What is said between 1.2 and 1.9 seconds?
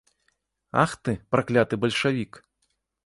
пракляты